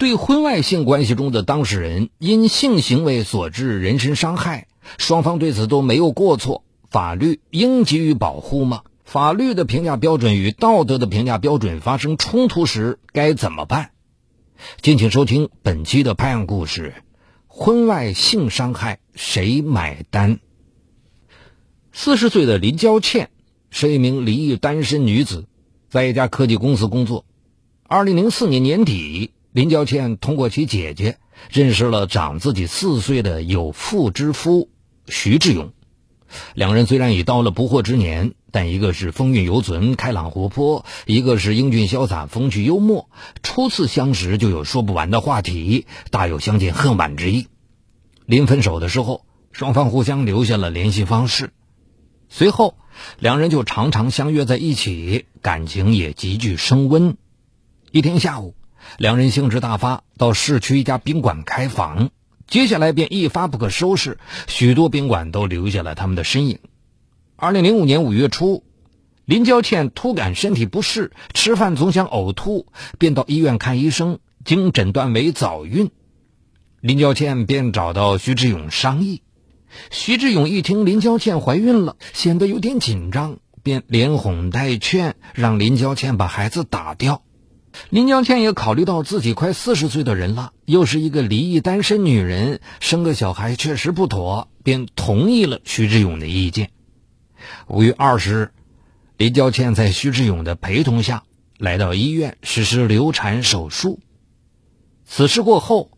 [0.00, 8.80] 对婚外性关系中的当事人因性行为所致人身伤害，双方对此都没有过错，法律应给予保护吗？
[9.04, 13.90] 法律的评价标准与道德的评价标准发生冲突时该怎么办？
[14.80, 16.94] 敬请收听本期的拍案故事：
[17.46, 20.38] 婚外性伤害谁买单？
[21.92, 23.28] 四十岁的林娇倩
[23.68, 25.44] 是一名离异单身女子，
[25.90, 27.26] 在一家科技公司工作。
[27.86, 29.32] 二零零四年年底。
[29.52, 31.18] 林娇倩通过其姐姐
[31.50, 34.68] 认识了长自己四岁的有妇之夫
[35.08, 35.72] 徐志勇，
[36.54, 43.10] 两人虽然已到了不惑之年，但一个是风韵犹存、开朗活泼，一个是英俊潇洒、风趣幽默。
[43.42, 47.48] 初次相识就有说不完的话题，大有相见恨晚之意。
[48.26, 51.50] 临分手的时候，双方互相留下了联系方式，
[52.28, 52.76] 随后
[53.18, 57.16] 两人就常常相约在一起，感情也急剧升温。
[57.90, 58.54] 一天下午。
[58.98, 62.10] 两人兴致大发，到市区一家宾馆开房，
[62.46, 66.58] 接下来便一发不可收拾，许多宾馆都留下了他们的身影。
[67.36, 68.64] 二零零五年五月初，
[69.24, 72.66] 林娇倩突感身体不适，吃饭总想呕吐，
[72.98, 75.90] 便到医院看医生，经诊断为早孕。
[76.80, 79.22] 林娇倩便找到徐志勇商议。
[79.90, 87.22] 徐志勇一听林娇倩怀孕了，显得有点紧张，便连哄带劝，让林娇倩把孩子打掉。
[87.88, 96.70] 林娇倩也考虑到自己快四十岁的人了，又是一个离异单身女人，生个小孩确实不妥，便同意了徐志勇的意见。
[97.66, 98.50] 五月二十日，
[99.16, 101.24] 林娇倩在徐志勇的陪同下
[101.58, 103.98] 来到医院实施流产手术。
[105.04, 105.90] 此事过后，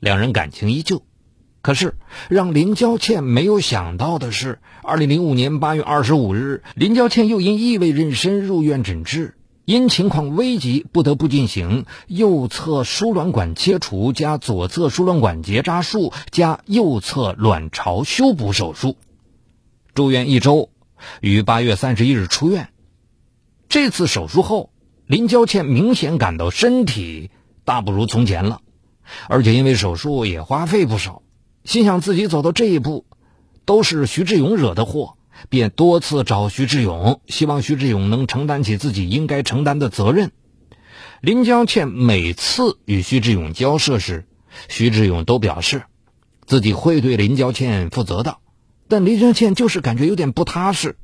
[0.00, 1.02] 两人感情依旧。
[1.62, 1.96] 可是
[2.28, 9.35] 让林娇倩没有想到的是，二零零五年八月二十五日，林娇倩又因异位妊娠入院诊治。
[9.66, 18.96] 因情况危急，不得不进行右侧输卵管切除加左侧输卵管结扎术加右侧卵巢修补手术，
[19.92, 20.70] 住院一周，
[21.20, 22.68] 于八月三十一日出院。
[23.68, 24.70] 这次手术后，
[25.04, 27.32] 林娇倩明显感到身体
[27.64, 28.60] 大不如从前了，
[29.28, 31.22] 而且因为手术也花费不少，
[31.64, 33.04] 心想自己走到这一步，
[33.64, 35.16] 都是徐志勇惹的祸。
[35.48, 40.32] 便多次找徐志勇，希望徐志勇能承担起自己应该承担的责任。
[41.20, 44.26] 林娇倩每次与徐志勇交涉时，
[44.68, 45.84] 徐志勇都表示
[46.46, 48.38] 自己会对林娇倩负责的，
[48.88, 50.96] 但林娇倩就是感觉有点不踏实。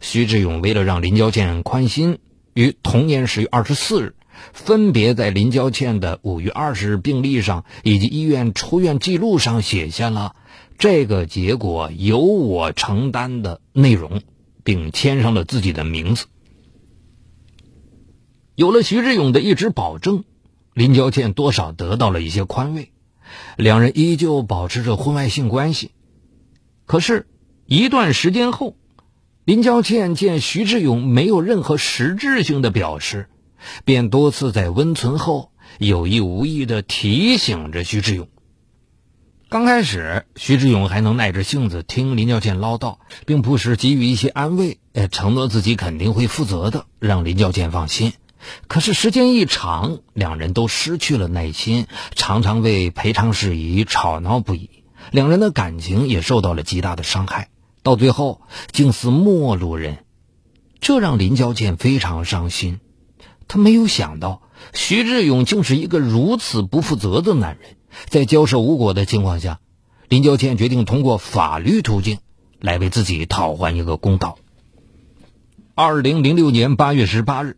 [0.00, 2.18] 徐志勇为了让林娇倩宽心，
[2.54, 4.14] 于同年十月二十四日，
[4.52, 10.34] 分别在林娇倩的五月二十日病历上以及医院出院记录上写下了。
[10.78, 14.22] 这个结果由我承担的内容，
[14.62, 16.26] 并签上了自己的名字。
[18.54, 20.22] 有了徐志勇的一纸保证，
[20.74, 22.92] 林娇倩多少得到了一些宽慰。
[23.56, 25.90] 两人依旧保持着婚外性关系。
[26.86, 27.26] 可是，
[27.66, 28.76] 一段时间后，
[29.44, 33.28] 林娇倩见徐志勇没有任何实质性的表示，
[33.84, 38.28] 便多次在温存后有意无意的提醒着徐志勇。
[39.50, 48.12] 刚开始，徐志勇还能耐着性子听林娇倩唠叨，并不时给予一些安慰，呃，承诺自己肯定会负责的，让林娇倩放心。
[48.66, 54.68] 可是时间一长，两人都失去了耐心，常常为赔偿事宜吵闹不已，
[55.12, 57.48] 两人的感情也受到了极大的伤害，
[57.82, 60.04] 到最后竟似陌路人，
[60.78, 62.80] 这让林娇倩非常伤心。
[63.48, 64.42] 她没有想到，
[64.74, 67.77] 徐志勇竟是一个如此不负责的男人。
[68.06, 69.60] 在交涉无果的情况下，
[70.08, 72.18] 林娇倩决定通过法律途径
[72.60, 74.38] 来为自己讨还一个公道。
[75.74, 77.56] 二零零六年八月十八日，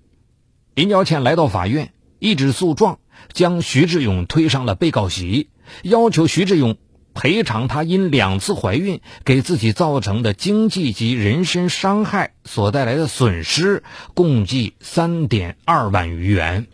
[0.74, 2.98] 林娇倩来到法院，一纸诉状
[3.32, 5.48] 将徐志勇推上了被告席，
[5.82, 6.76] 要求徐志勇
[7.14, 13.82] 赔偿她因两次怀孕给自己造成的经济及人身伤害所带来的损失，
[14.14, 16.66] 共计三点二万余元。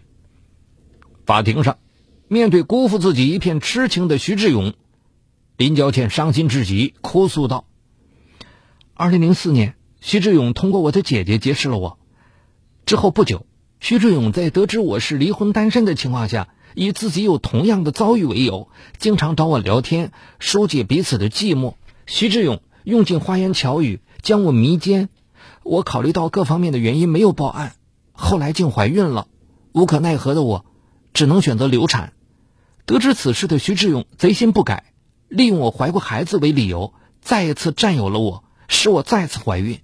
[1.25, 1.79] 法庭上。
[2.29, 4.75] 面对辜负自己一片痴情的徐志勇，
[5.57, 7.67] 林娇倩伤心至极，哭诉道
[8.95, 12.01] ：“二零零四年，徐志勇通过我的姐姐结识了我。
[12.85, 13.47] 之后不久，
[13.79, 21.75] 徐志勇在得知我是离婚单身的情况下，以自己有同样的遭遇为由，经常找我聊天，疏解彼此的寂寞。
[22.07, 25.11] 徐志勇用尽花言巧语将我迷奸，
[25.63, 27.77] 我考虑到各方面的原因，没有报案。
[28.11, 29.29] 后来竟怀孕了，
[29.73, 30.67] 无可奈何的我，
[31.15, 32.15] 只能选择流产。”
[32.87, 34.93] 得知此事的徐志勇贼心不改，
[35.27, 39.81] 利用我怀过孩子为理由，再一次占有了我，使我再次怀孕。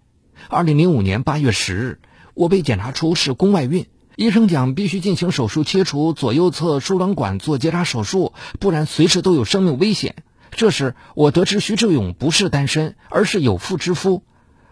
[0.48, 2.00] 二零零五年八月十日，
[2.34, 10.14] 我被检查出是宫外孕，医生讲必须进行手术切除左右侧输卵管做结扎手术，不然随时都有生命危险。
[10.52, 14.22] 这时我得知徐志勇不是单身，而是有妇之夫。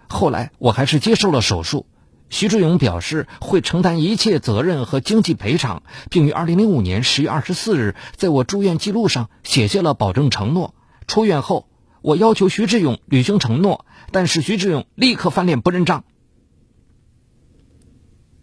[0.09, 1.87] 后来我还是接受了手术。
[2.31, 10.75] 徐志勇表示会承担一切责任和经济赔偿，并于2005年10月24日在我住院记录上写下了保证承诺。
[11.07, 11.69] 出院后，
[12.03, 16.05] 我要求徐志勇履行承诺，但是徐志勇立刻翻脸不认账。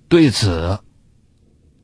[0.10, 0.80] 对此，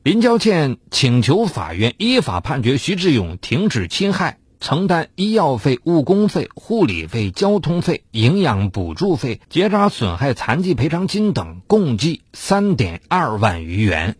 [0.02, 14.16] 林娇倩请求法院依法判决徐志勇停止侵害，承担医药费、误工费、护理费、交通费、营养补助费、结扎损害残疾赔偿金等，共计三点二万余元。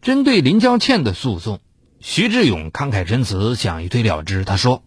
[0.00, 1.60] 针对林娇倩的诉讼，
[2.00, 4.44] 徐志勇慷慨陈词，想一推了之。
[4.44, 4.82] 他说：“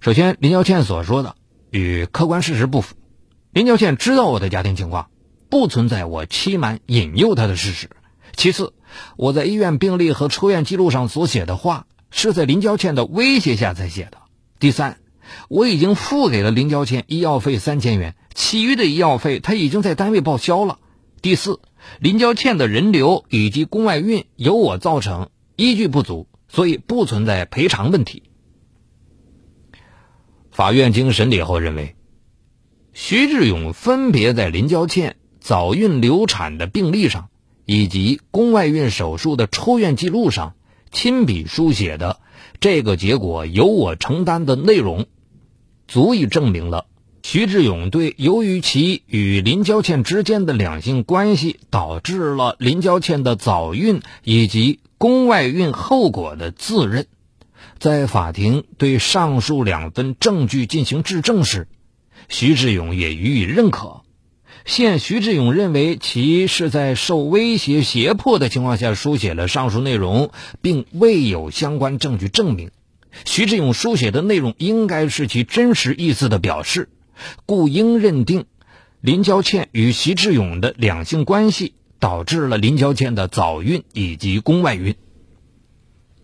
[0.00, 1.36] 首先，林娇倩所说的
[1.70, 2.94] 与客观事实不符。
[3.52, 5.08] 林娇倩知道我的家庭情况。”
[5.48, 7.88] 不存在我欺瞒引诱她的事实。
[8.34, 8.72] 其次，
[9.16, 11.86] 我在医院病历和出院记录上所写的话，
[12.16, 14.16] 是在林娇倩的威胁下才写的。
[14.58, 14.98] 第三，
[15.50, 20.78] 我已经付给了林娇倩医药费三千元，其余的医药费他已经在单位报销了。
[21.20, 21.60] 第四，
[22.00, 28.22] 林娇倩的人流以及宫外孕由我造成，依据不足，所以不存在赔偿问题。
[30.50, 31.96] 法院经审理后认为，
[32.94, 35.16] 徐志勇分别在林娇倩。
[35.38, 37.28] 早孕流产的病历上，
[37.66, 40.56] 以及宫外孕手术的出院记录上，
[40.96, 42.20] 亲笔书写的
[42.58, 45.04] 这个结果由我承担的内容，
[45.86, 46.86] 足以证明了
[47.22, 57.06] 徐志勇对由于其与林娇倩之间的两性关系导致了林娇倩的早孕以及宫外孕后果的自认。
[57.78, 61.68] 在法庭对上述两份证据进行质证时，
[62.30, 64.00] 徐志勇也予以认可。
[64.66, 72.72] 现徐志勇认为其是在受威胁胁迫的情况下书写了上述内容，并未有相关证据证明
[73.24, 76.88] 徐志勇书写的内容应该是其真实意思的表示，
[77.46, 78.44] 故应认定
[79.00, 84.96] 林娇倩与徐志勇的两性关系导致了林娇倩的早孕以及宫外孕。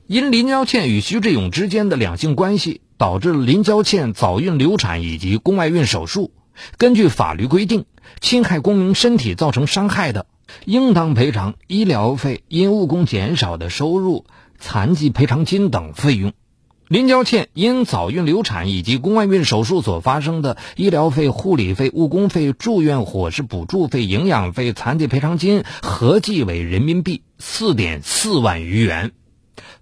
[0.08, 6.32] 因林娇倩与徐志勇之间的两性关系导致了林娇倩早孕流产以及宫外孕手术。
[6.76, 7.86] 根据法律规定，
[8.22, 10.26] 侵害公民身体造成伤害的，
[10.64, 14.24] 应当赔偿医疗费、因误工减少的收入、
[14.60, 16.32] 残疾赔偿金等费用。
[16.86, 29.10] 林娇倩因早孕流产以及宫外孕手术所发生的医疗费、护理费、误工费、住院伙食补助费、营养费、残疾赔偿金合计为人民币四点四万余元。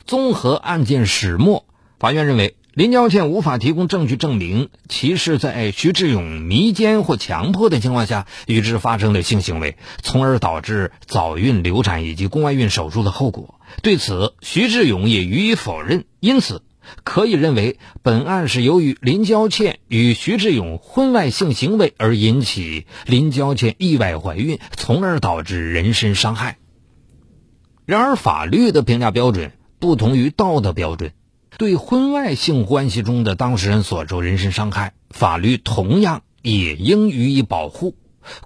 [0.06, 1.66] 综合案件始末，
[1.98, 2.56] 法院认为。
[2.72, 13.56] 林娇倩无法提供证据证明其是在徐志勇迷奸或强迫的情况下与之发生的性行为，从而导致早孕流产以及宫外孕手术的后果。
[13.82, 16.04] 对此，徐志勇也予以否认。
[16.20, 16.62] 因此，
[17.02, 26.58] 可以认为本案是由于林娇倩与徐志勇婚外性行为而引起林娇倩意外怀孕，从而导致人身伤害。
[27.84, 29.50] 然而，法律的评价标准
[29.80, 31.10] 不同于道德标准。
[31.60, 37.96] 对婚外性关系中的当事人所受人身伤害，法律同样也应予以保护。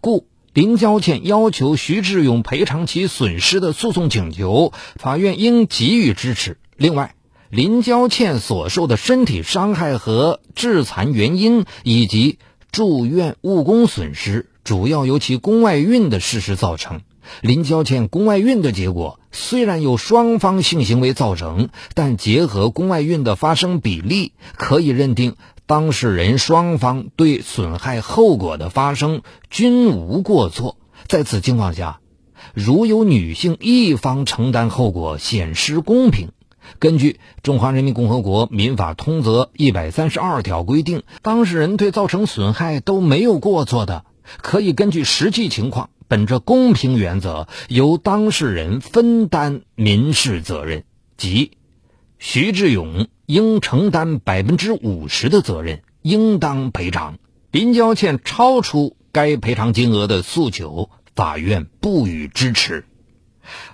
[0.01, 6.59] 故林娇倩要求徐志勇赔偿其损失的诉讼请求，法院应给予支持。
[6.77, 7.15] 另外，
[7.51, 12.41] 林娇倩所受的身体伤害和致残原因，以及
[12.73, 17.03] 住院误工损失，主要由其宫外孕的事实造成。
[17.41, 30.77] 林娇倩宫外孕的结果虽然由双方性行为造成，但结合宫外孕的发生比例，可以认定当事人双方对损害后果的发生均无过错。
[31.07, 32.01] 在此情况下，
[32.53, 36.29] 如有女性一方承担后果，显失公平。
[36.79, 37.13] 根据
[37.43, 44.05] 《中华人民共和国民法通则》一百三十二条规定，当事人对造成损害都没有过错的，
[44.41, 45.91] 可以根据实际情况。
[46.09, 50.85] 本着公平原则，由当事人分担民事责任，
[51.17, 51.53] 即
[52.19, 57.19] 徐志勇应承担百分之五十的责任，应当赔偿。
[57.51, 62.85] 林娇倩超出该赔偿金额的诉求，法院不予支持。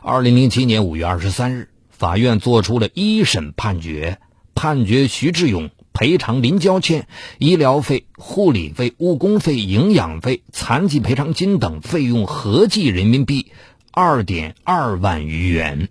[0.02, 4.18] 二零零七年五月二十三日，法院作出了一审判决，
[4.54, 5.70] 判决徐志勇。
[5.92, 7.06] 赔偿林娇倩
[7.38, 13.52] 医疗费、护理费、误工费、营养费、残疾赔偿金等费用合计人民币
[13.92, 15.88] 二点二万余元。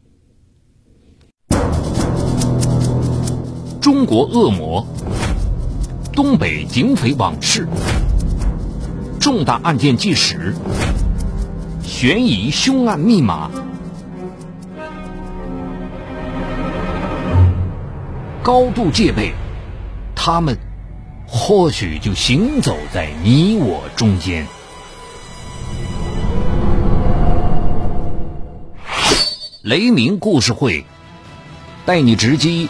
[3.81, 4.87] 中国恶魔，
[6.13, 7.67] 东北警匪往事，
[9.19, 10.55] 重大案件纪实，
[11.83, 13.49] 悬疑凶案密码。
[18.41, 19.33] 高度戒备，
[20.31, 20.55] 他们
[21.25, 24.45] 或许就行走在你我中间。
[29.63, 30.85] 雷鸣故事会，
[31.83, 32.69] 带你直击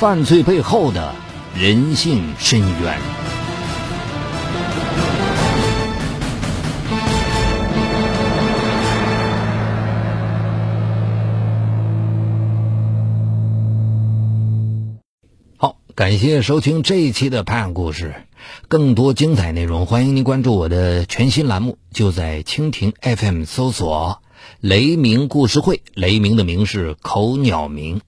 [0.00, 1.14] 犯罪背后的
[1.54, 3.29] 人性深渊。
[16.00, 18.14] 感谢收听这一期的拍案故事，
[18.68, 24.22] 更多精彩内容，欢迎您关注我的全新栏目，就在蜻蜓 FM 搜索
[24.60, 28.00] “雷鸣故事会”，雷鸣的鸣是口鸟鸣。